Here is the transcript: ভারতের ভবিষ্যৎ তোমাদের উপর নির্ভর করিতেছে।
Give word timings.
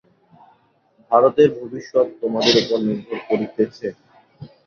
ভারতের 1.11 1.49
ভবিষ্যৎ 1.59 2.07
তোমাদের 2.21 2.55
উপর 2.61 2.79
নির্ভর 2.87 3.19
করিতেছে। 3.29 3.87